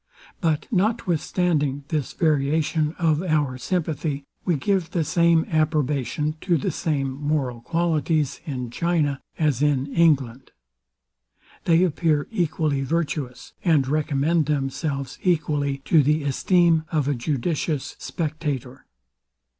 But 0.39 0.67
notwithstanding 0.71 1.83
this 1.89 2.13
variation 2.13 2.95
of 2.97 3.21
our 3.21 3.59
sympathy, 3.59 4.25
we 4.45 4.55
give 4.55 4.89
the 4.89 5.03
same 5.03 5.45
approbation 5.47 6.37
to 6.41 6.57
the 6.57 6.71
same 6.71 7.11
moral 7.11 7.61
qualities 7.61 8.41
in 8.43 8.71
China 8.71 9.21
as 9.37 9.61
in 9.61 9.85
England. 9.93 10.49
They 11.65 11.83
appear 11.83 12.27
equally 12.31 12.81
virtuous, 12.81 13.53
and 13.63 13.87
recommend 13.87 14.47
themselves 14.47 15.19
equally 15.21 15.83
to 15.85 16.01
the 16.01 16.23
esteem 16.23 16.83
of 16.91 17.07
a 17.07 17.13
judicious 17.13 17.95
spectator. 17.99 18.87